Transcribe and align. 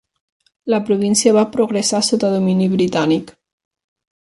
La 0.73 0.79
província 0.87 1.35
va 1.35 1.43
progressar 1.57 2.01
sota 2.09 2.33
domini 2.37 2.71
britànic. 2.75 3.31